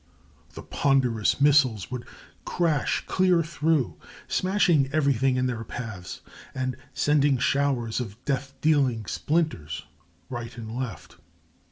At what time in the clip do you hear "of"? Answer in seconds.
7.99-8.17